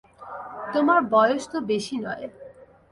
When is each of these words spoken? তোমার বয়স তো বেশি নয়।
তোমার 0.73 0.99
বয়স 1.13 1.43
তো 1.51 1.57
বেশি 1.71 1.95
নয়। 1.97 2.25